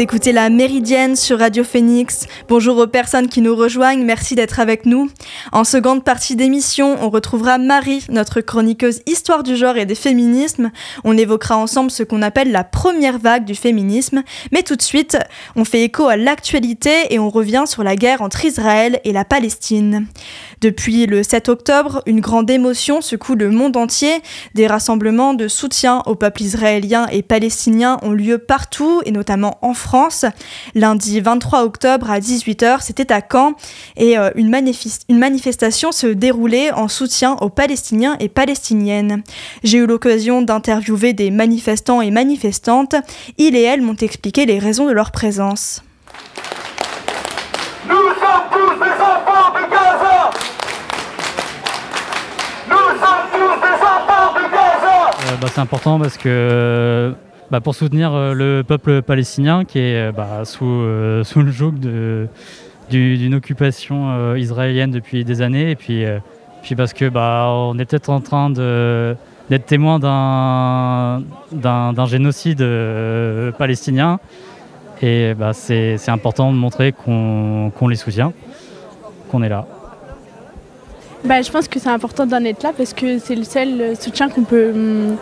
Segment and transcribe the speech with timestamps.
[0.00, 2.26] Écoutez la Méridienne sur Radio Phoenix.
[2.48, 5.10] Bonjour aux personnes qui nous rejoignent, merci d'être avec nous.
[5.52, 10.70] En seconde partie d'émission, on retrouvera Marie, notre chroniqueuse histoire du genre et des féminismes.
[11.04, 14.22] On évoquera ensemble ce qu'on appelle la première vague du féminisme.
[14.52, 15.18] Mais tout de suite,
[15.54, 19.26] on fait écho à l'actualité et on revient sur la guerre entre Israël et la
[19.26, 20.06] Palestine.
[20.62, 24.22] Depuis le 7 octobre, une grande émotion secoue le monde entier.
[24.54, 29.74] Des rassemblements de soutien au peuple israélien et palestinien ont lieu partout et notamment en
[29.74, 29.89] France.
[30.74, 33.54] Lundi 23 octobre à 18h, c'était à Caen
[33.96, 34.54] et euh, une,
[35.08, 39.22] une manifestation se déroulait en soutien aux Palestiniens et Palestiniennes.
[39.64, 42.94] J'ai eu l'occasion d'interviewer des manifestants et manifestantes.
[43.38, 45.82] Ils et elles m'ont expliqué les raisons de leur présence.
[47.88, 50.30] Nous sommes tous des enfants de Gaza
[52.68, 57.12] Nous sommes tous des enfants de Gaza Euh, bah, c'est important parce que
[57.50, 61.50] bah, pour soutenir euh, le peuple palestinien qui est euh, bah, sous, euh, sous le
[61.50, 61.72] joug
[62.90, 66.04] d'une occupation israélienne depuis des années et puis,
[66.76, 70.00] parce que bah, on est peut-être en train d'être témoin
[71.52, 72.64] d'un génocide
[73.58, 74.18] palestinien
[75.02, 78.32] et c'est important de montrer qu'on les soutient,
[79.30, 79.66] qu'on est là.
[81.24, 84.42] Je pense que c'est important d'en être là parce que c'est le seul soutien qu'on
[84.42, 85.16] peut, hum,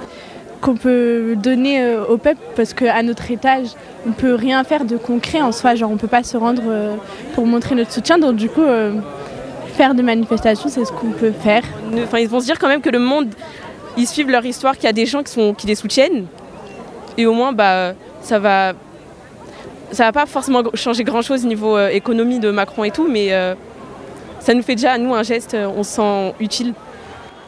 [0.60, 3.68] qu'on peut donner euh, au peuple parce qu'à notre étage,
[4.06, 5.74] on peut rien faire de concret en soi.
[5.74, 6.94] Genre, on peut pas se rendre euh,
[7.34, 8.18] pour montrer notre soutien.
[8.18, 8.92] Donc, du coup, euh,
[9.74, 11.62] faire des manifestations, c'est ce qu'on peut faire.
[12.02, 13.28] Enfin, ils vont se dire quand même que le monde,
[13.96, 16.26] ils suivent leur histoire, qu'il y a des gens qui, sont, qui les soutiennent.
[17.16, 18.72] Et au moins, bah, ça va.
[19.90, 23.30] Ça va pas forcément changer grand chose niveau économie de Macron et tout, mais
[24.38, 26.74] ça nous fait déjà à nous un geste, on se sent utile.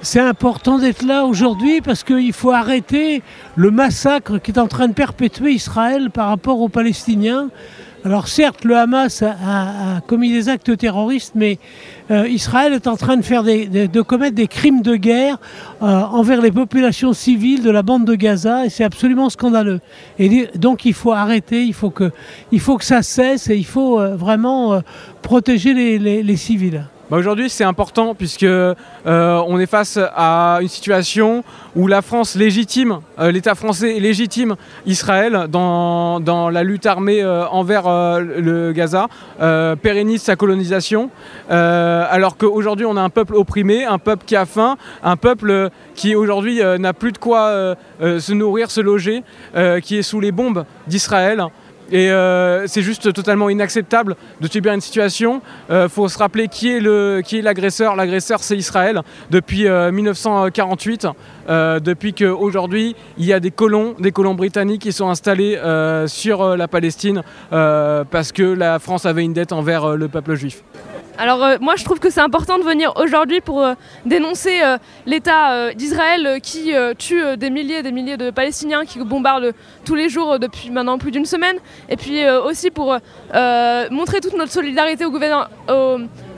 [0.02, 3.22] C'est important d'être là aujourd'hui parce qu'il faut arrêter
[3.54, 7.50] le massacre qui est en train de perpétuer Israël par rapport aux Palestiniens.
[8.06, 11.58] Alors certes, le Hamas a, commis des actes terroristes, mais
[12.10, 15.38] euh, Israël est en train de, commettre des crimes de guerre
[15.82, 19.80] euh, envers les populations civiles de la bande de Gaza, et c'est absolument scandaleux.
[20.18, 22.10] Et donc il faut arrêter, il faut que,
[22.80, 24.80] ça cesse, et il faut euh, vraiment
[25.20, 26.86] protéger les civils.
[27.10, 31.42] Bah, Aujourd'hui, c'est important puisque euh, on est face à une situation
[31.76, 34.56] où la France légitime, euh, l'État français légitime
[34.86, 36.20] Israël dans,
[36.52, 39.08] la lutte armée euh, envers euh, le Gaza,
[39.82, 41.10] pérennise sa colonisation,
[41.48, 46.14] alors qu'aujourd'hui on a un peuple opprimé, un peuple qui a faim, un peuple qui
[46.14, 49.22] aujourd'hui n'a plus de quoi se nourrir, se loger,
[49.82, 51.44] qui est sous les bombes d'Israël.
[51.90, 55.42] Et euh, c'est juste totalement inacceptable de subir une situation.
[55.70, 57.96] Il faut se rappeler qui est l'agresseur.
[57.96, 61.06] L'agresseur, c'est Israël depuis euh, 1948,
[61.48, 66.06] euh, depuis qu'aujourd'hui, il y a des colons, des colons britanniques qui sont installés euh,
[66.06, 70.08] sur euh, la Palestine euh, parce que la France avait une dette envers euh, le
[70.08, 70.62] peuple juif.
[71.18, 73.74] Alors euh, moi je trouve que c'est important de venir aujourd'hui pour euh,
[74.06, 79.52] dénoncer euh, l'État d'Israël qui tue des milliers et des milliers de Palestiniens, qui bombarde
[79.84, 81.56] tous les jours depuis maintenant plus d'une semaine.
[81.88, 82.96] Et puis aussi pour
[83.90, 85.46] montrer toute notre solidarité au gouvernement,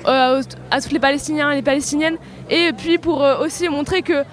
[0.05, 2.17] à tous les Palestiniens et les Palestiniennes.
[2.51, 4.25] Et puis pour aussi montrer que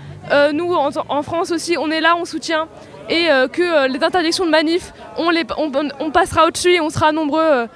[0.51, 2.67] nous en France aussi on est là, on soutient.
[3.09, 6.90] Et euh, que euh, les interdictions de manif, on, les, on, passera au-dessus et on
[6.90, 7.42] sera nombreux.
[7.42, 7.68] euh,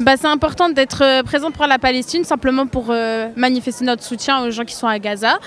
[0.00, 2.92] Bah, c'est important d'être présent pour la Palestine, simplement pour
[3.36, 5.38] manifester notre soutien aux gens qui sont à Gaza.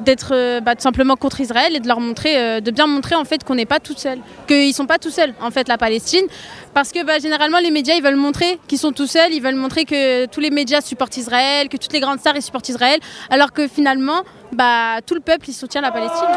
[0.00, 3.14] D'être euh, bah, tout simplement contre Israël et de leur montrer, euh, de bien montrer
[3.14, 5.76] en fait qu'on n'est pas tout seul, qu'ils sont pas tout seuls en fait la
[5.76, 6.24] Palestine,
[6.72, 9.56] parce que bah, généralement les médias ils veulent montrer qu'ils sont tout seuls, ils veulent
[9.56, 13.00] montrer que tous les médias supportent Israël, que toutes les grandes stars supportent Israël,
[13.30, 14.22] alors que finalement
[14.52, 16.28] bah, tout le peuple il soutient la Palestine.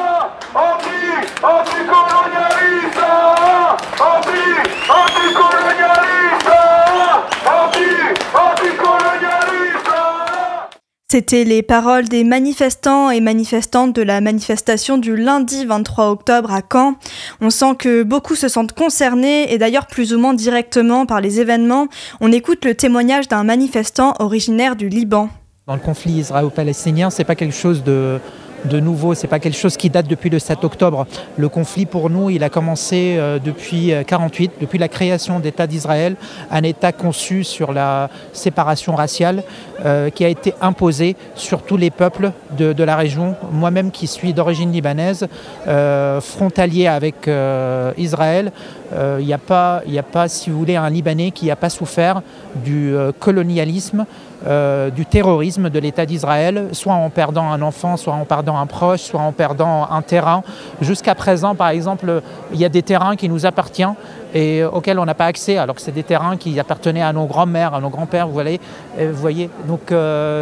[11.11, 16.61] C'était les paroles des manifestants et manifestantes de la manifestation du lundi 23 octobre à
[16.61, 16.95] Caen.
[17.41, 21.41] On sent que beaucoup se sentent concernés et d'ailleurs plus ou moins directement par les
[21.41, 21.87] événements.
[22.21, 25.27] On écoute le témoignage d'un manifestant originaire du Liban.
[25.67, 28.17] Dans le conflit israélo-palestinien, c'est pas quelque chose de,
[28.65, 31.05] de nouveau, c'est pas quelque chose qui date depuis le 7 octobre.
[31.37, 36.15] Le conflit pour nous, il a commencé euh, depuis 48, depuis la création d'État d'Israël,
[36.51, 39.43] un État conçu sur la séparation raciale
[39.85, 43.35] euh, qui a été imposé sur tous les peuples de, la région.
[43.51, 45.27] Moi-même qui suis d'origine libanaise,
[45.67, 48.51] euh, frontalier avec euh, Israël,
[48.93, 52.21] euh, il n'y a, a pas, si vous voulez, un Libanais qui n'a pas souffert
[52.55, 54.05] du euh, colonialisme
[54.47, 58.65] euh, du terrorisme de l'État d'Israël, soit en perdant un enfant, soit en perdant un
[58.65, 60.43] proche, soit en perdant un terrain.
[60.81, 62.21] Jusqu'à présent, par exemple,
[62.51, 63.93] il y a des terrains qui nous appartiennent
[64.33, 67.25] et auxquels on n'a pas accès, alors que c'est des terrains qui appartenaient à nos
[67.25, 68.61] grands-mères, à nos grands-pères, vous voyez.
[68.97, 69.49] Voyez.
[69.67, 69.93] Donc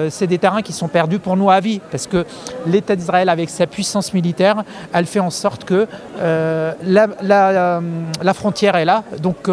[0.10, 2.24] c'est des terrains qui sont perdus pour nous à vie, parce que
[2.68, 4.64] l'État d'Israël, avec sa puissance militaire,
[4.94, 5.88] elle fait en sorte que
[6.20, 9.04] la, frontière est là.
[9.24, 9.50] Donc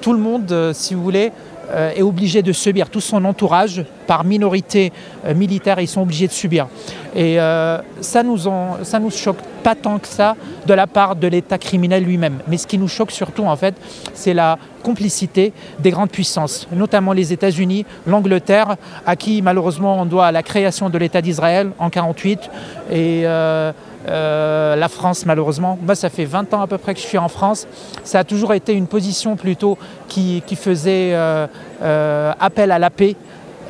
[0.00, 1.51] tout le monde, si vous voulez, euh,
[1.96, 4.92] est obligé de subir, tout son entourage, par minorité
[5.24, 6.66] euh, militaire, ils sont obligés de subir.
[7.14, 10.34] Et euh, ça nous nous choque pas tant que ça
[10.66, 12.40] de la part de l'État criminel lui-même.
[12.48, 13.74] Mais ce qui nous choque surtout, en fait,
[14.14, 18.76] c'est la complicité des grandes puissances, notamment les États-Unis, l'Angleterre,
[19.06, 22.50] à qui malheureusement on doit la création de l'État d'Israël en 1948
[22.90, 23.72] et euh,
[24.06, 27.28] la France, malheureusement, moi, ça fait 20 ans à peu près que je suis en
[27.28, 27.66] France.
[28.04, 29.78] Ça a toujours été une position plutôt
[30.08, 31.46] qui, faisait euh,
[31.82, 33.16] euh, appel à la paix,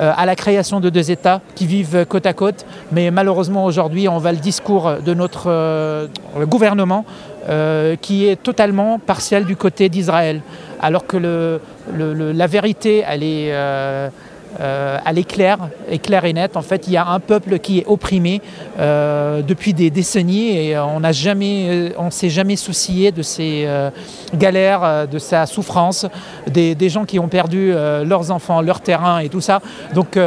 [0.01, 2.65] à la création de deux États qui vivent côte à côte.
[2.91, 6.09] Mais malheureusement, aujourd'hui, on va le discours de notre
[6.47, 7.05] gouvernement
[8.01, 10.41] qui est totalement partiel du côté d'Israël.
[10.81, 11.61] Alors que
[11.99, 13.53] la vérité, elle est
[14.61, 15.59] euh, claire,
[15.89, 16.57] est claire et nette.
[16.57, 18.41] En fait, il y a un peuple qui est opprimé
[18.79, 23.91] euh, depuis des décennies et on n'a jamais, on s'est jamais soucié de ses euh,
[24.35, 26.07] galères, de sa souffrance,
[26.47, 29.61] des, gens qui ont perdu leurs enfants, leur terrain et tout ça.
[29.95, 30.19] Donc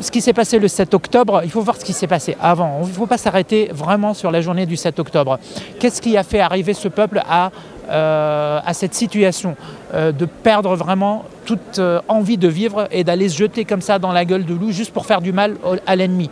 [0.00, 2.80] ce qui s'est passé le 7 octobre, il faut voir ce qui s'est passé avant.
[2.82, 5.38] Il ne faut pas s'arrêter vraiment sur la journée du 7 octobre.
[5.78, 7.50] Qu'est-ce qui a fait arriver ce peuple à
[7.88, 9.56] euh, à cette situation,
[9.94, 13.98] euh, de perdre vraiment toute euh, envie de vivre et d'aller se jeter comme ça
[13.98, 15.56] dans la gueule de loup juste pour faire du mal
[15.86, 16.30] à l'ennemi.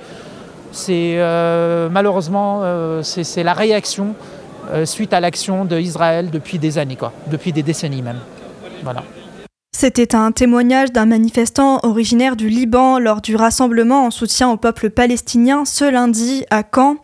[0.70, 1.16] C'est
[1.90, 2.62] malheureusement
[3.02, 4.14] c'est la réaction
[4.84, 8.18] suite à l'action d'Israël depuis des années, quoi, depuis des décennies même.
[8.84, 9.02] Voilà.
[9.80, 14.90] C'était un témoignage d'un manifestant originaire du Liban lors du rassemblement en soutien au peuple
[14.90, 16.96] palestinien ce lundi à Caen.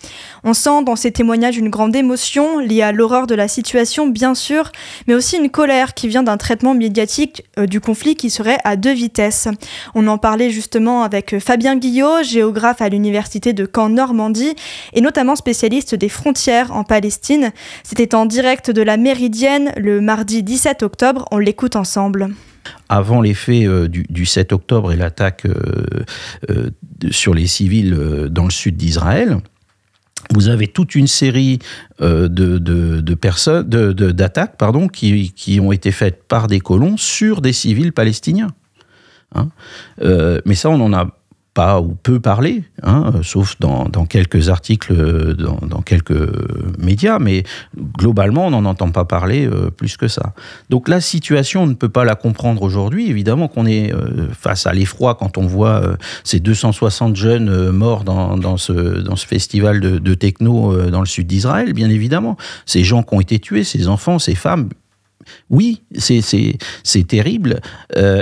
[0.42, 4.34] On sent dans ces témoignages une grande émotion liée à l'horreur de la situation bien
[4.34, 4.72] sûr,
[5.06, 8.74] mais aussi une colère qui vient d'un traitement médiatique euh, du conflit qui serait à
[8.74, 9.46] deux vitesses.
[9.94, 14.56] On en parlait justement avec Fabien Guillot, géographe à l'université de Caen Normandie
[14.94, 17.52] et notamment spécialiste des frontières en Palestine.
[17.84, 22.30] C'était en direct de la Méridienne le mardi 17 octobre, on l'écoute ensemble
[22.88, 26.04] avant les faits euh, du, 7 octobre et l'attaque euh,
[26.50, 26.70] euh,
[27.10, 29.38] sur les civils dans le sud d'Israël,
[30.32, 31.58] vous avez toute une série
[32.00, 38.48] de, personnes, d'attaques, pardon, qui, ont été faites par des colons sur des civils palestiniens.
[39.34, 39.48] Hein.
[40.46, 41.10] mais ça, on en a
[41.54, 46.28] pas ou peu parlé, hein, sauf dans, quelques articles, dans, quelques
[46.78, 47.44] médias, mais
[47.96, 50.34] globalement, on n'en entend pas parler euh, plus que ça.
[50.68, 53.08] Donc la situation, on ne peut pas la comprendre aujourd'hui.
[53.08, 58.02] Évidemment qu'on est euh, face à l'effroi quand on voit euh, ces 260 jeunes morts
[58.02, 62.36] dans, ce, dans ce festival de techno dans le sud d'Israël, bien évidemment.
[62.66, 64.68] Ces gens qui ont été tués, ces enfants, ces femmes,
[65.50, 67.60] oui, c'est terrible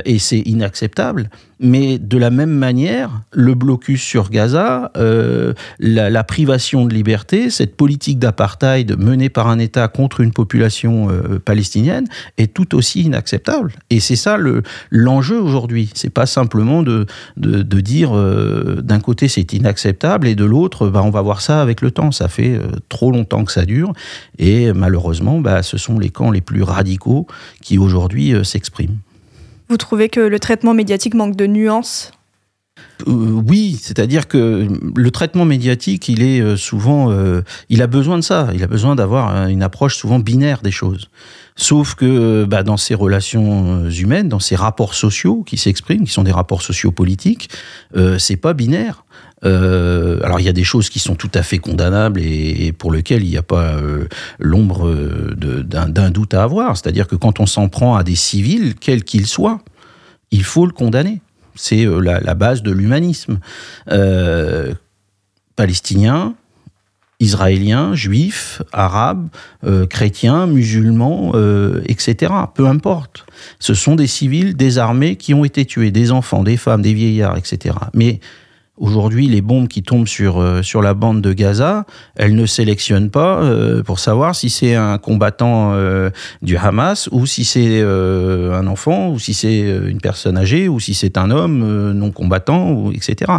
[0.05, 1.29] et c'est inacceptable.
[1.63, 7.77] Mais de la même manière, le blocus sur Gaza, euh, la, privation de liberté, cette
[7.77, 13.75] politique d'apartheid menée par un État contre une population euh, palestinienne est tout aussi inacceptable.
[13.91, 14.39] Et c'est ça
[14.91, 15.91] l'enjeu aujourd'hui.
[15.95, 17.07] C'est pas simplement de,
[17.37, 21.81] dire euh, d'un côté c'est inacceptable et de l'autre bah, on va voir ça avec
[21.81, 22.11] le temps.
[22.11, 23.93] Ça fait trop longtemps que ça dure
[24.39, 26.92] et malheureusement bah, ce sont les camps les plus radicaux
[27.61, 28.99] qui aujourd'hui s'expriment.
[29.69, 32.13] Vous trouvez que le traitement médiatique manque de nuances?
[33.07, 38.17] Euh, oui, c'est-à-dire que le traitement médiatique, il est euh, souvent, euh, il a besoin
[38.17, 38.51] de ça.
[38.55, 41.09] Il a besoin d'avoir une approche souvent binaire des choses.
[41.57, 46.23] Sauf que bah, dans ces relations humaines, dans ces rapports sociaux qui s'expriment, qui sont
[46.23, 47.51] des rapports sociopolitiques,
[47.97, 49.05] euh, c'est pas binaire.
[49.45, 52.93] Euh, alors il y a des choses qui sont tout à fait condamnables et, pour
[52.93, 54.07] lesquelles il n'y a pas euh,
[54.39, 56.77] l'ombre euh, d'un doute à avoir.
[56.77, 59.61] C'est-à-dire que quand on s'en prend à des civils, quels qu'ils soient,
[60.31, 61.21] il faut le condamner.
[61.55, 63.39] C'est la, base de l'humanisme.
[65.55, 66.35] palestinien,
[67.21, 69.29] israéliens, juifs, arabes,
[69.91, 71.35] chrétiens, musulmans,
[71.85, 72.33] etc.
[72.55, 73.27] Peu importe.
[73.59, 77.37] Ce sont des civils désarmés qui ont été tués, des enfants, des femmes, des vieillards,
[77.37, 77.77] etc.
[77.93, 78.21] Mais
[78.83, 81.87] Aujourd'hui, les bombes qui tombent sur, euh, sur la bande de Gaza,
[82.17, 86.11] elles ne sélectionnent pas euh, pour savoir si c'est un combattant euh,
[86.43, 90.95] du Hamas ou si c'est un enfant ou si c'est une personne âgée ou si
[90.95, 93.31] c'est un homme non combattant, ou, etc.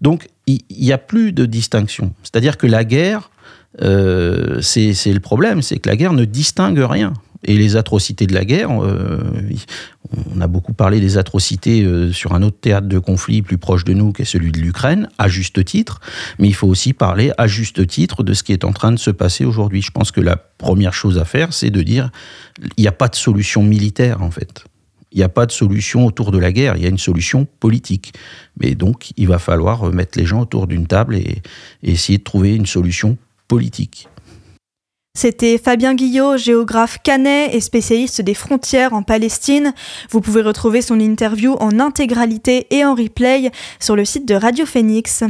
[0.00, 2.14] Donc, il n'y a plus de distinction.
[2.22, 3.30] C'est-à-dire que la guerre,
[3.78, 7.12] c'est le problème, c'est que la guerre ne distingue rien.
[7.46, 12.42] Et les atrocités de la guerre, On a beaucoup parlé des atrocités euh, sur un
[12.42, 15.64] autre théâtre de conflit plus proche de nous, qui est celui de l'Ukraine, à juste
[15.64, 16.00] titre,
[16.38, 18.98] mais il faut aussi parler à juste titre de ce qui est en train de
[18.98, 19.82] se passer aujourd'hui.
[19.82, 22.10] Je pense que la première chose à faire, c'est de dire,
[22.76, 24.64] il n'y a pas de solution militaire en fait.
[25.12, 27.46] Il n'y a pas de solution autour de la guerre, il y a une solution
[27.60, 28.12] politique.
[28.60, 31.42] Mais donc, il va falloir mettre les gens autour d'une table et,
[31.82, 33.16] et essayer de trouver une solution
[33.48, 34.08] politique.
[35.16, 39.72] C'était Fabien Guillot, géographe canet et spécialiste des frontières en Palestine.
[40.10, 44.66] Vous pouvez retrouver son interview en intégralité et en replay sur le site de Radio
[44.66, 45.24] Phoenix.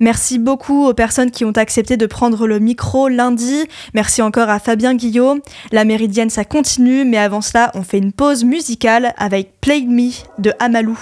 [0.00, 3.64] Merci beaucoup aux personnes qui ont accepté de prendre le micro lundi.
[3.94, 5.38] Merci encore à Fabien Guillot.
[5.70, 10.10] La méridienne, ça continue, mais avant cela, on fait une pause musicale avec Play Me
[10.40, 10.98] de Amalou.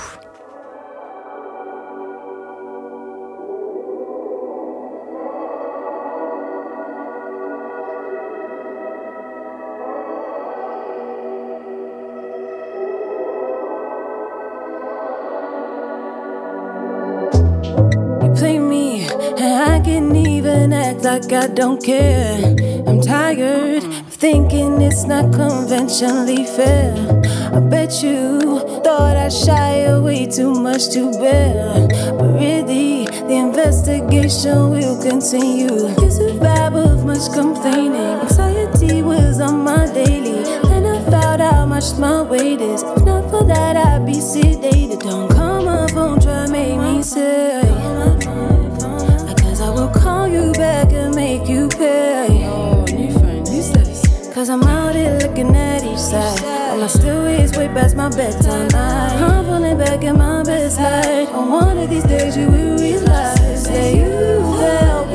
[18.41, 19.07] Play me,
[19.37, 22.39] and I can even act like I don't care.
[22.89, 26.95] I'm tired of thinking it's not conventionally fair.
[27.53, 28.41] I bet you
[28.83, 31.87] thought I shy away too much to bear.
[32.19, 35.77] But really, the investigation will continue.
[36.05, 38.21] It's a vibe of much complaining.
[38.25, 40.45] Anxiety was on my daily.
[40.71, 42.83] Then I found out how much my weight is.
[42.85, 45.01] If not for that, I'd be sedated.
[45.01, 47.81] Don't call my phone, try make me say.
[54.41, 56.43] Cause I'm out here looking at each side.
[56.71, 58.71] All my stories way past my bedtime.
[58.75, 61.29] I'm falling back in my best light.
[61.29, 65.10] On one of these days, you will realize that you felt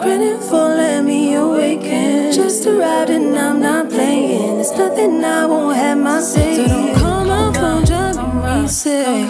[0.00, 2.32] credit for letting me awaken.
[2.32, 4.56] Just a ride and I'm not playing.
[4.56, 6.56] There's nothing I won't have my say.
[6.56, 9.26] So don't call my phone, make me say.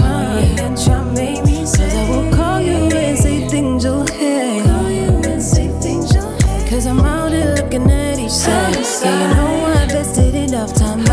[0.63, 1.85] And try make me say.
[1.85, 4.65] Cause I will call you and say things you'll hate.
[4.65, 6.69] Call you and say things you'll hate.
[6.71, 8.75] Cause I'm out here looking at each side.
[8.75, 11.13] Yeah, you know I invested enough time by.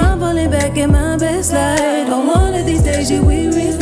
[0.00, 2.08] I'm falling back in my best light.
[2.08, 3.81] On one of these days, you will realize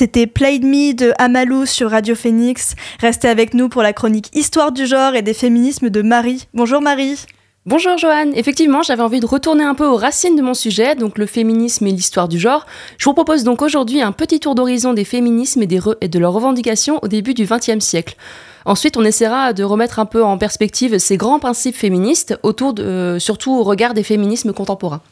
[0.00, 2.74] C'était Played Me de Amalou sur Radio Phoenix.
[3.00, 6.48] Restez avec nous pour la chronique Histoire du genre et des féminismes de Marie.
[6.54, 7.26] Bonjour Marie.
[7.66, 11.18] Bonjour Joanne, effectivement j'avais envie de retourner un peu aux racines de mon sujet, donc
[11.18, 12.64] le féminisme et l'histoire du genre.
[12.96, 16.98] Je vous propose donc aujourd'hui un petit tour d'horizon des féminismes et, de leurs revendications
[17.02, 18.16] au début du XXe siècle.
[18.64, 22.38] Ensuite, on essaiera de remettre un peu en perspective ces grands principes féministes,
[22.78, 25.02] euh, surtout au regard des féminismes contemporains.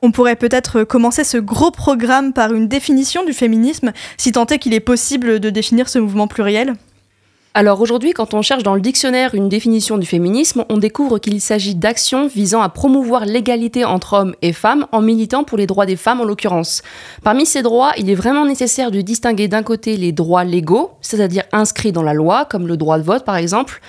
[0.00, 4.58] On pourrait peut-être commencer ce gros programme par une définition du féminisme, si tant est
[4.58, 6.74] qu'il est possible de définir ce mouvement pluriel.
[7.54, 11.40] Alors aujourd'hui, quand on cherche dans le dictionnaire une définition du féminisme, on découvre qu'il
[11.40, 15.86] s'agit d'actions visant à promouvoir l'égalité entre hommes et femmes en militant pour les droits
[15.86, 16.82] des femmes en l'occurrence.
[17.24, 21.42] Parmi ces droits, il est vraiment nécessaire de distinguer d'un côté les droits légaux, c'est-à-dire
[21.50, 23.80] inscrits dans la loi, comme le droit de vote par exemple,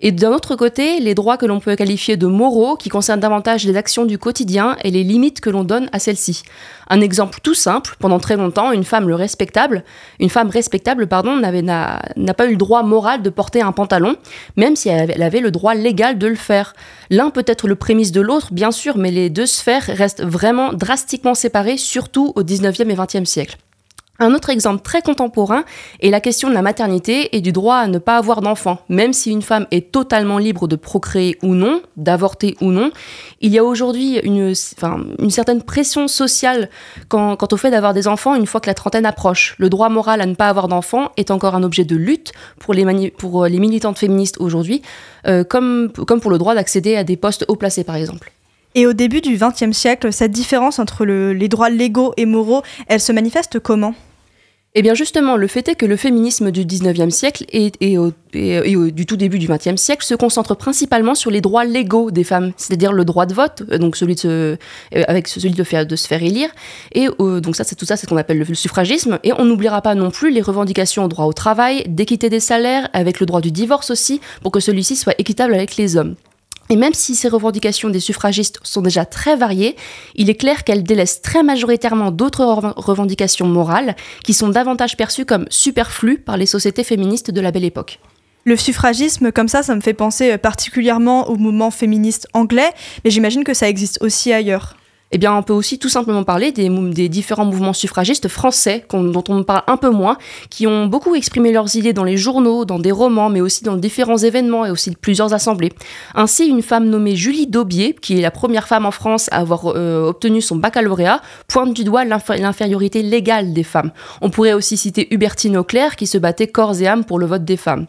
[0.00, 3.64] Et d'un autre côté, les droits que l'on peut qualifier de moraux, qui concernent davantage
[3.64, 6.44] les actions du quotidien et les limites que l'on donne à celles-ci.
[6.88, 9.82] Un exemple tout simple, pendant très longtemps, une femme le respectable,
[10.20, 14.14] une femme respectable, pardon, n'a pas eu le droit moral de porter un pantalon,
[14.56, 16.74] même si elle avait, elle avait le droit légal de le faire.
[17.10, 20.72] L'un peut être le prémisse de l'autre, bien sûr, mais les deux sphères restent vraiment
[20.72, 23.56] drastiquement séparées, surtout au 19e et 20e siècle.
[24.20, 25.62] Un autre exemple très contemporain
[26.00, 28.78] est la question de la maternité et du droit à ne pas avoir d'enfant.
[28.88, 32.90] Même si une femme est totalement libre de procréer ou non, d'avorter ou non,
[33.40, 36.68] il y a aujourd'hui une, certaine pression sociale
[37.08, 39.54] quant, au fait d'avoir des enfants une fois que la trentaine approche.
[39.58, 42.74] Le droit moral à ne pas avoir d'enfants est encore un objet de lutte pour
[42.74, 44.82] les, les militantes féministes aujourd'hui,
[45.28, 48.32] euh, comme, pour le droit d'accéder à des postes haut placés par exemple.
[48.74, 52.62] Et au début du XXe siècle, cette différence entre le- les droits légaux et moraux,
[52.88, 53.94] elle se manifeste comment?
[54.80, 59.06] Eh bien justement, le fait est que le féminisme du 19e siècle et, au- du
[59.06, 62.92] tout début du 20e siècle se concentre principalement sur les droits légaux des femmes, c'est-à-dire
[62.92, 64.56] le droit de vote, euh, donc celui de
[64.94, 66.50] euh, avec celui de, faire, de se faire élire,
[66.92, 69.32] et euh, donc ça c'est tout ça c'est ce qu'on appelle le, le suffragisme, et
[69.32, 73.18] on n'oubliera pas non plus les revendications au droit au travail, d'équité des salaires, avec
[73.18, 76.14] le droit du divorce aussi, pour que celui-ci soit équitable avec les hommes.
[76.70, 79.76] Et même si ces revendications des suffragistes sont déjà très variées,
[80.14, 85.24] il est clair qu'elles délaissent très majoritairement d'autres reven- revendications morales qui sont davantage perçues
[85.24, 88.00] comme superflues par les sociétés féministes de la belle époque.
[88.44, 92.70] Le suffragisme, comme ça, ça me fait penser euh, particulièrement au mouvement féministe anglais,
[93.04, 94.76] mais j'imagine que ça existe aussi ailleurs.
[95.10, 99.42] Eh bien, on peut aussi tout simplement parler des, différents mouvements suffragistes français, dont on
[99.42, 100.18] parle un peu moins,
[100.50, 103.76] qui ont beaucoup exprimé leurs idées dans les journaux, dans des romans, mais aussi dans
[103.76, 105.72] différents événements et aussi plusieurs assemblées.
[106.14, 109.66] Ainsi, une femme nommée Julie Daubier, qui est la première femme en France à avoir
[109.66, 113.92] euh, obtenu son baccalauréat, pointe du doigt l'inf- l'infériorité légale des femmes.
[114.20, 117.44] On pourrait aussi citer Hubertine Auclair, qui se battait corps et âme pour le vote
[117.44, 117.86] des femmes.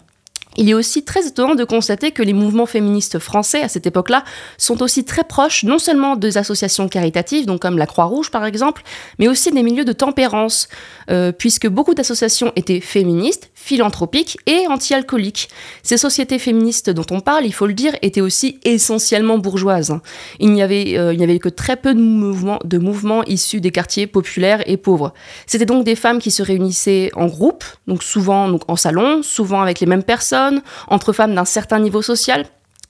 [0.58, 4.24] Il est aussi très étonnant de constater que les mouvements féministes français à cette époque-là
[4.58, 8.82] sont aussi très proches non seulement des associations caritatives, donc comme la Croix-Rouge par exemple,
[9.20, 10.68] mais aussi des milieux de tempérance,
[11.12, 15.50] euh, puisque beaucoup d'associations étaient féministes, philanthropiques et anti-alcooliques.
[15.84, 20.00] Ces sociétés féministes dont on parle, il faut le dire, étaient aussi essentiellement bourgeoises.
[20.40, 24.08] Il n'y avait, euh, avait que très peu de mouvements, de mouvements issus des quartiers
[24.08, 25.14] populaires et pauvres.
[25.46, 29.62] C'était donc des femmes qui se réunissaient en groupe, donc souvent donc en salon, souvent
[29.62, 32.46] avec les mêmes personnes, entre femmes d'un certain niveau social.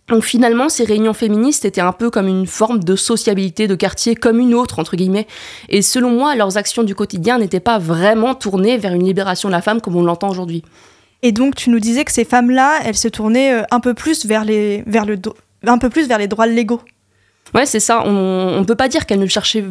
[0.10, 4.16] Donc finalement, ces réunions féministes étaient un peu comme une forme de sociabilité de quartier
[4.16, 5.28] comme une autre, entre guillemets.
[5.70, 9.54] Et selon moi, leurs actions du quotidien n'étaient pas vraiment tournées vers une libération de
[9.54, 10.64] la femme comme on l'entend aujourd'hui.
[11.22, 14.26] Et donc, tu nous disais que ces femmes-là, elles se tournaient euh, un peu plus
[14.26, 15.20] vers les, vers le,
[15.68, 16.82] un peu plus vers les droits légaux.
[17.54, 18.04] Ouais, c'est ça.
[18.06, 19.62] On ne peut pas dire qu'elle cherchait,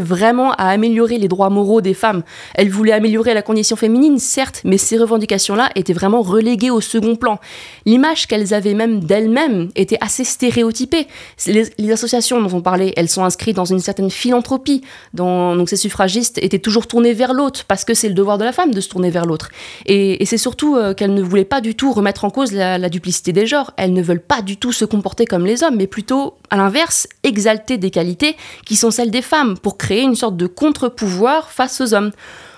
[0.00, 2.22] vraiment à améliorer les droits moraux des femmes.
[2.54, 7.16] Elle voulait améliorer la condition féminine, certes, mais ces revendications-là étaient vraiment reléguées au second
[7.16, 7.38] plan.
[7.86, 11.06] L'image qu'elles avaient même d'elles-mêmes était assez stéréotypée.
[11.46, 14.82] Les, associations dont on parlait, elles sont inscrites dans une certaine philanthropie.
[15.14, 18.52] Donc ces suffragistes étaient toujours tournées vers l'autre, parce que c'est le devoir de la
[18.52, 19.50] femme de se tourner vers l'autre.
[19.86, 23.32] Et, c'est surtout euh, qu'elles ne voulaient pas du tout remettre en cause la duplicité
[23.32, 23.72] des genres.
[23.76, 27.06] Elles ne veulent pas du tout se comporter comme les hommes, mais plutôt, à l'inverse,
[27.22, 28.36] exalter des qualités
[28.66, 32.10] qui sont celles des femmes pour créer une sorte de contre-pouvoir face aux hommes.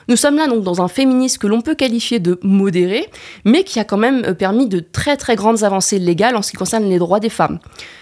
[0.09, 3.09] Nous sommes là donc dans un féminisme que l'on peut qualifier de modéré,
[3.45, 6.51] mais qui a quand même euh, permis de très très grandes avancées légales en ce
[6.51, 7.61] qui concerne les droits des femmes.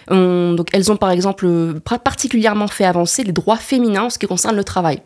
[0.09, 4.19] On- donc elles ont par exemple euh, particulièrement fait avancer les droits féminins en ce
[4.19, 5.03] qui concerne le travail.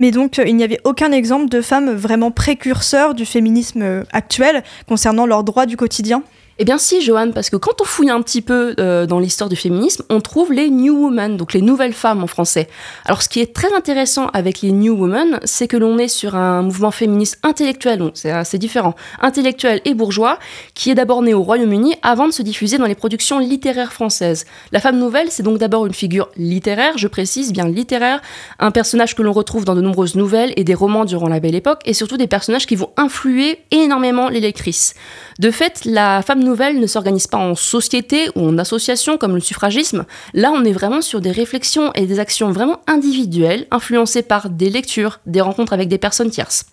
[0.00, 4.62] Mais donc, euh, il n'y avait aucun exemple de femmes vraiment précurseurs du féminisme actuel
[4.86, 6.22] concernant leurs droits du quotidien?
[6.60, 9.48] Eh bien si, Johan, parce que quand on fouille un petit peu euh, dans l'histoire
[9.48, 12.66] du féminisme, on trouve les New Women, donc les nouvelles femmes en français.
[13.04, 16.34] Alors ce qui est très intéressant avec les New Women, c'est que l'on est sur
[16.34, 20.40] un mouvement féministe intellectuel, donc c'est assez différent, intellectuel et bourgeois,
[20.74, 24.44] qui est d'abord né au Royaume-Uni avant de se diffuser dans les productions littéraires françaises.
[24.72, 28.20] La femme nouvelle, c'est donc d'abord une figure littéraire, je précise bien littéraire,
[28.58, 31.54] un personnage que l'on retrouve dans de nombreuses nouvelles et des romans durant la Belle
[31.54, 34.94] Époque, et surtout des personnages qui vont influer énormément les lectrices.
[35.38, 39.40] De fait, la femme nouvelle ne s'organise pas en société ou en association comme le
[39.40, 40.04] suffragisme.
[40.34, 44.70] Là, on est vraiment sur des réflexions et des actions vraiment individuelles, influencées par des
[44.70, 46.66] lectures, des rencontres avec des personnes tierces.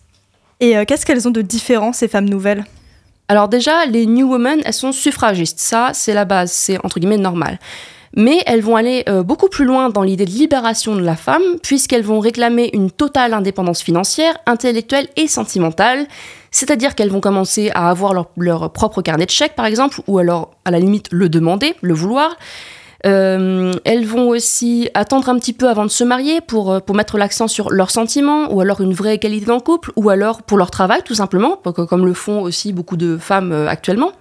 [0.59, 2.65] Et euh, qu'est-ce qu'elles ont de différent, ces femmes nouvelles?
[3.27, 5.59] Alors déjà, les New Women, elles sont suffragistes.
[5.59, 7.59] Ça, c'est la base, c'est entre guillemets normal.
[8.15, 11.43] Mais elles vont aller euh, beaucoup plus loin dans l'idée de libération de la femme,
[11.61, 16.07] puisqu'elles vont réclamer une totale indépendance financière, intellectuelle et sentimentale.
[16.55, 20.51] C'est-à-dire qu'elles vont commencer à avoir leur, propre carnet de chèques, par exemple, ou alors,
[20.63, 22.37] à la limite, le demander, le vouloir.
[23.05, 26.95] Euh, elles vont aussi attendre un petit peu avant de se marier pour, euh, pour
[26.95, 30.43] mettre l'accent sur leurs sentiments, ou alors une vraie égalité dans le couple, ou alors
[30.43, 34.13] pour leur travail, tout simplement, comme le font aussi beaucoup de femmes euh, actuellement.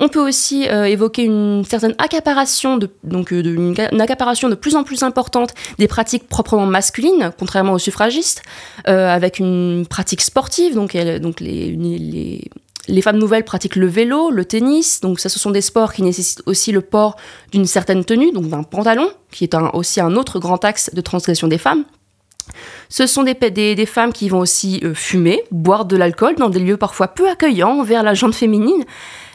[0.00, 4.74] On peut aussi euh, évoquer une certaine accaparation, de, donc euh, une, accaparation de plus
[4.74, 8.42] en plus importante des pratiques proprement masculines, contrairement aux suffragistes,
[8.88, 10.74] euh, avec une pratique sportive.
[10.74, 12.40] Donc, les,
[13.02, 15.00] femmes nouvelles pratiquent le vélo, le tennis.
[15.00, 17.16] Donc, ça, ce sont des sports qui nécessitent aussi le port
[17.52, 21.00] d'une certaine tenue, donc d'un pantalon, qui est un- aussi un autre grand axe de
[21.00, 21.84] transgression des femmes.
[22.90, 26.76] Ce sont des, des, femmes qui vont aussi fumer, boire de l'alcool dans des lieux
[26.76, 28.84] parfois peu accueillants envers la gente féminine.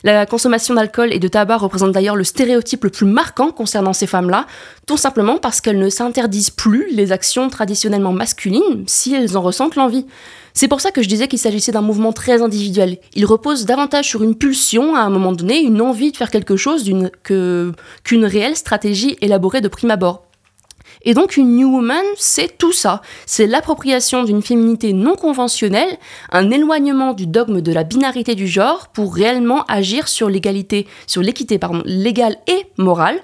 [0.03, 4.07] La consommation d'alcool et de tabac représente d'ailleurs le stéréotype le plus marquant concernant ces
[4.07, 4.45] femmes-là,
[4.87, 9.75] tout simplement parce qu'elles ne s'interdisent plus les actions traditionnellement masculines si elles en ressentent
[9.75, 10.05] l'envie.
[10.53, 12.97] C'est pour ça que je disais qu'il s'agissait d'un mouvement très individuel.
[13.13, 16.55] Il repose davantage sur une pulsion à un moment donné, une envie de faire quelque
[16.55, 16.89] chose
[17.23, 20.28] qu'une réelle stratégie élaborée de prime abord.
[21.03, 23.01] Et donc une New Woman, c'est tout ça.
[23.25, 25.97] C'est l'appropriation d'une féminité non conventionnelle,
[26.31, 31.21] un éloignement du dogme de la binarité du genre pour réellement agir sur l'égalité, sur
[31.21, 33.19] l'équité pardon, légale et morale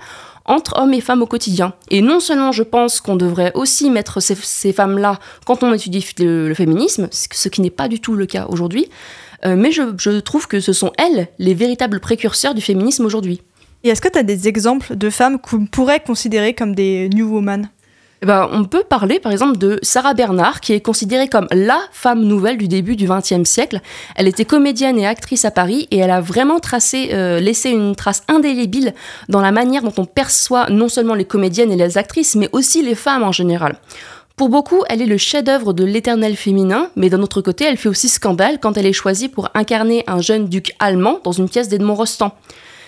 [0.45, 1.73] entre hommes et femmes au quotidien.
[1.89, 6.53] Et non seulement je pense qu'on devrait aussi mettre ces, femmes-là quand on étudie le,
[6.53, 8.89] féminisme, ce qui n'est pas du tout le cas aujourd'hui,
[9.45, 13.41] euh, mais je trouve que ce sont elles les véritables précurseurs du féminisme aujourd'hui.
[13.86, 17.32] Et est-ce que tu as des exemples de femmes qu'on pourrait considérer comme des New
[17.32, 17.69] Woman
[18.24, 21.80] Eh ben, on peut parler par exemple de Sarah Bernard, qui est considérée comme la
[21.91, 23.82] femme nouvelle du début du XXe siècle.
[24.15, 27.95] Elle était comédienne et actrice à Paris et elle a vraiment tracé, euh, laissé une
[27.95, 28.95] trace indélébile
[29.30, 32.82] dans la manière dont on perçoit non seulement les comédiennes et les actrices, mais aussi
[32.82, 33.76] les femmes en général.
[34.36, 37.89] Pour beaucoup, elle est le chef-d'œuvre de l'éternel féminin, mais d'un autre côté, elle fait
[37.89, 41.69] aussi scandale quand elle est choisie pour incarner un jeune duc allemand dans une pièce
[41.69, 42.34] d'Edmond Rostand.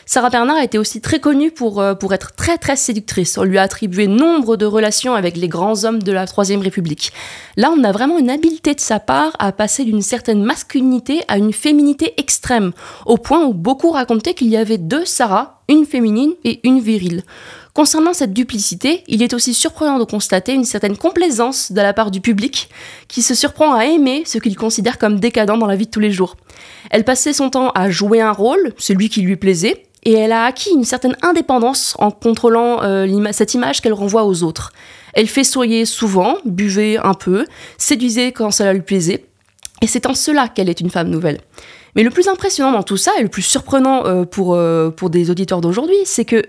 [0.10, 3.38] Sarah Bernard été aussi très connue pour, euh, pour être très très séductrice.
[3.38, 7.12] On lui a attribué nombre de relations avec les grands hommes de la Troisième République.
[7.58, 11.38] Là, on a vraiment une habileté de sa part à passer d'une certaine masculinité à
[11.38, 12.72] une féminité extrême,
[13.06, 17.24] au point où beaucoup racontaient qu'il y avait deux Sarah, une féminine et une virile.
[17.74, 22.12] Concernant cette duplicité, il est aussi surprenant de constater une certaine complaisance de la part
[22.12, 22.70] du public,
[23.10, 26.00] qui se surprend à aimer ce qu'il considère comme décadent dans la vie de tous
[26.00, 26.38] les jours.
[26.91, 30.46] Elle passait son temps à jouer un rôle, celui qui lui plaisait, et elle a
[30.46, 34.72] acquis une certaine indépendance en contrôlant euh, cette image qu'elle renvoie aux autres.
[35.13, 37.46] Elle fait sourire souvent, buvait un peu,
[37.78, 39.26] séduisait quand cela lui plaisait,
[39.82, 41.41] et c'est en cela qu'elle est une femme nouvelle.
[41.98, 45.10] Mais le plus impressionnant dans tout ça, et le plus surprenant euh, pour, euh, pour
[45.10, 46.41] des auditeurs d'aujourd'hui, c'est que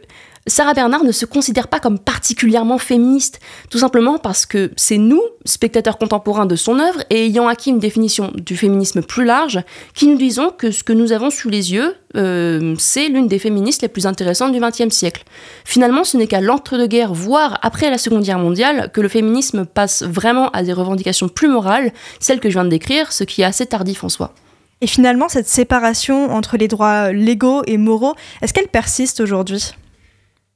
[0.49, 5.23] Sarah Bernard ne se considère pas comme particulièrement féministe, tout simplement parce que c'est nous,
[5.45, 9.61] spectateurs contemporains de son œuvre, et ayant acquis une définition du féminisme plus large,
[9.95, 13.39] qui nous disons que ce que nous avons sous les yeux, euh, c'est l'une des
[13.39, 15.25] féministes les plus intéressantes du XXe siècle.
[15.65, 20.03] Finalement, ce n'est qu'à l'entre-deux-guerres, voire après la Seconde Guerre mondiale, que le féminisme passe
[20.03, 23.45] vraiment à des revendications plus morales, celles que je viens de décrire, ce qui est
[23.45, 24.33] assez tardif en soi.
[24.81, 29.73] Et finalement, cette séparation entre les droits légaux et moraux, est-ce qu'elle persiste aujourd'hui?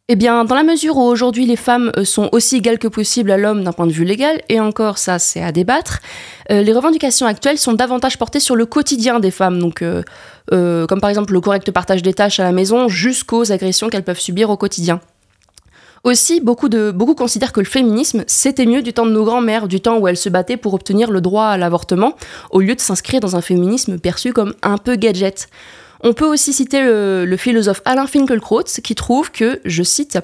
[0.08, 3.30] Eh bien, dans la mesure où aujourd'hui les femmes euh, sont aussi égales que possible
[3.30, 6.00] à l'homme d'un point de vue légal, et encore ça c'est à débattre,
[6.50, 11.08] euh, les revendications actuelles sont davantage portées sur le quotidien des femmes, euh, comme par
[11.08, 14.56] exemple le correct partage des tâches à la maison jusqu'aux agressions qu'elles peuvent subir au
[14.56, 15.00] quotidien.
[16.02, 19.80] Aussi, beaucoup, beaucoup considèrent que le féminisme, c'était mieux du temps de nos grands-mères, du
[19.80, 22.16] temps où elles se battaient pour obtenir le droit à l'avortement,
[22.50, 25.48] au lieu de s'inscrire dans un féminisme perçu comme un peu gadget.
[26.04, 30.18] On peut aussi citer le, philosophe Alain Finkielkraut qui trouve que, je cite,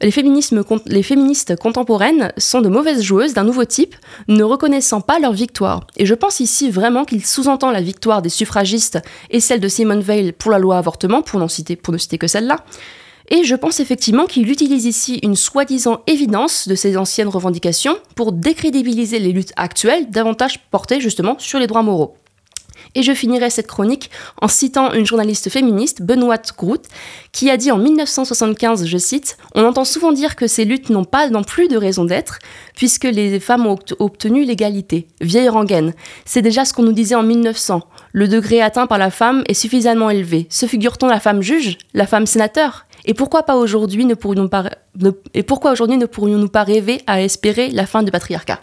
[0.00, 3.96] les, féministes contemporaines sont de mauvaises joueuses d'un nouveau type,
[4.28, 5.88] ne reconnaissant pas leur victoire.
[5.96, 10.02] Et je pense ici vraiment qu'il sous-entend la victoire des suffragistes et celle de Simone
[10.02, 12.64] Veil pour la loi avortement, pour, citer, pour ne citer que celle-là.
[13.30, 18.32] Et je pense effectivement qu'il utilise ici une soi-disant évidence de ces anciennes revendications pour
[18.32, 22.14] décrédibiliser les luttes actuelles, davantage portées justement sur les droits moraux.
[22.94, 26.84] Et je finirai cette chronique en citant une journaliste féministe, Benoît Groot,
[27.32, 31.04] qui a dit en 1975, je cite, On entend souvent dire que ces luttes n'ont
[31.04, 32.38] pas non plus de raison d'être,
[32.76, 35.08] puisque les femmes ont obt- obtenu l'égalité.
[35.20, 35.92] Vieille rengaine.
[36.24, 37.82] C'est déjà ce qu'on nous disait en 1900.
[38.12, 40.46] Le degré atteint par la femme est suffisamment élevé.
[40.50, 42.86] Se figure-t-on la femme juge, la femme sénateur?
[43.06, 44.70] Et pourquoi pas aujourd'hui ne pourrions pas,
[45.34, 48.60] et pourquoi aujourd'hui ne pourrions-nous pas rêver à espérer la fin du patriarcat?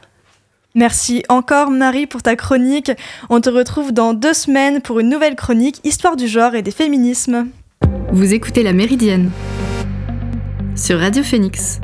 [0.74, 2.92] Merci encore Marie pour ta chronique.
[3.30, 6.72] On te retrouve dans deux semaines pour une nouvelle chronique Histoire du genre et des
[6.72, 7.48] féminismes.
[8.12, 9.32] Vous écoutez La Méridienne
[10.76, 11.80] sur Radio Phoenix.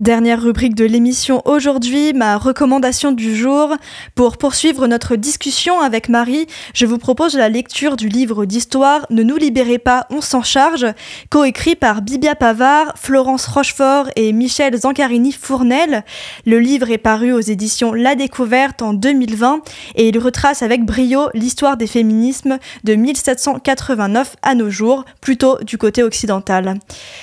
[0.00, 3.74] Dernière rubrique de l'émission aujourd'hui, ma recommandation du jour.
[4.14, 9.22] Pour poursuivre notre discussion avec Marie, je vous propose la lecture du livre d'histoire Ne
[9.22, 10.86] nous libérez pas, on s'en charge,
[11.30, 16.04] coécrit par Bibia Pavard, Florence Rochefort et Michel Zancarini-Fournel.
[16.44, 19.62] Le livre est paru aux éditions La Découverte en 2020
[19.94, 25.78] et il retrace avec brio l'histoire des féminismes de 1789 à nos jours, plutôt du
[25.78, 26.74] côté occidental.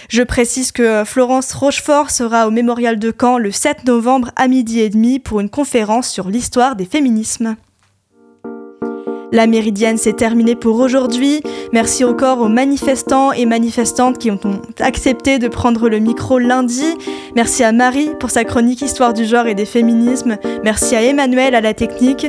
[0.09, 4.80] Je précise que Florence Rochefort sera au mémorial de Caen le 7 novembre à midi
[4.80, 7.58] et demi pour une conférence sur l'histoire des féminismes.
[9.34, 11.41] La méridienne s'est terminée pour aujourd'hui.
[11.73, 14.39] Merci encore aux manifestants et manifestantes qui ont
[14.80, 16.86] accepté de prendre le micro lundi.
[17.36, 20.38] Merci à Marie pour sa chronique Histoire du genre et des féminismes.
[20.63, 22.28] Merci à Emmanuel à la technique.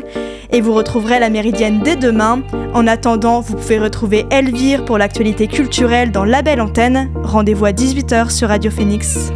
[0.51, 2.43] Et vous retrouverez la méridienne dès demain.
[2.73, 7.13] En attendant, vous pouvez retrouver Elvire pour l'actualité culturelle dans La Belle Antenne.
[7.23, 9.31] Rendez-vous à 18h sur Radio Phoenix.